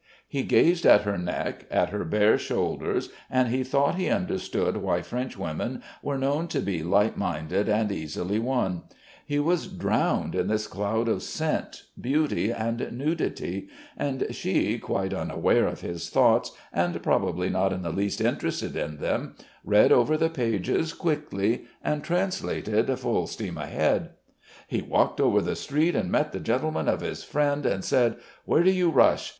He 0.27 0.41
gazed 0.41 0.83
at 0.87 1.03
her 1.03 1.15
neck, 1.15 1.67
at 1.69 1.89
her 1.91 2.03
bare 2.03 2.39
shoulders 2.39 3.09
and 3.29 3.49
he 3.49 3.63
thought 3.63 3.93
he 3.99 4.09
understood 4.09 4.77
why 4.77 5.03
Frenchwomen 5.03 5.83
were 6.01 6.17
known 6.17 6.47
to 6.47 6.59
be 6.59 6.81
light 6.81 7.17
minded 7.17 7.69
and 7.69 7.91
easily 7.91 8.39
won; 8.39 8.81
he 9.27 9.37
was 9.37 9.67
drowned 9.67 10.33
in 10.33 10.47
this 10.47 10.65
cloud 10.65 11.07
of 11.07 11.21
scent, 11.21 11.83
beauty, 12.01 12.51
and 12.51 12.91
nudity, 12.97 13.67
and 13.95 14.25
she, 14.31 14.79
quite 14.79 15.13
unaware 15.13 15.67
of 15.67 15.81
his 15.81 16.09
thoughts 16.09 16.51
and 16.73 17.03
probably 17.03 17.51
not 17.51 17.71
in 17.71 17.83
the 17.83 17.91
least 17.93 18.19
interested 18.21 18.75
in 18.75 18.97
them, 18.97 19.35
read 19.63 19.91
over 19.91 20.17
the 20.17 20.29
pages 20.31 20.93
quickly 20.93 21.65
and 21.83 22.03
translated 22.03 22.87
full 22.97 23.27
steam 23.27 23.55
ahead: 23.55 24.09
"He 24.67 24.81
walked 24.81 25.21
over 25.21 25.41
the 25.41 25.55
street 25.55 25.95
and 25.95 26.09
met 26.09 26.31
the 26.31 26.39
gentleman 26.39 26.87
of 26.89 27.01
his 27.01 27.23
friend 27.23 27.67
and 27.67 27.83
said: 27.85 28.15
where 28.45 28.63
do 28.63 28.71
you 28.71 28.89
rush? 28.89 29.29